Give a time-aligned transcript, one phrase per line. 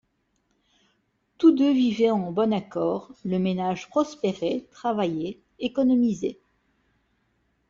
[1.37, 6.39] Tous deux vivaient en bon accord, le ménage prospérait, travaillait, économisait.